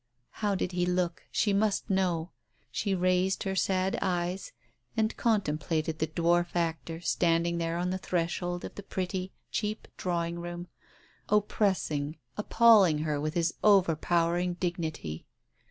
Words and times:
How 0.41 0.55
did 0.55 0.71
he 0.71 0.87
look? 0.87 1.21
She 1.31 1.53
must 1.53 1.87
know. 1.87 2.31
She 2.71 2.95
raised 2.95 3.43
her 3.43 3.55
sad 3.55 3.99
eyes, 4.01 4.51
and 4.97 5.15
contemplated 5.15 5.99
the 5.99 6.07
dwarf 6.07 6.55
actor 6.55 7.01
standing 7.01 7.59
there 7.59 7.77
on 7.77 7.91
the 7.91 7.99
threshold 7.99 8.65
of 8.65 8.73
the 8.73 8.81
pretty 8.81 9.31
cheap 9.51 9.87
drawing 9.97 10.39
room, 10.39 10.69
oppressing, 11.29 12.17
appalling 12.35 12.97
her 13.05 13.21
with 13.21 13.35
his 13.35 13.53
overpowering 13.63 14.55
dignity. 14.55 15.27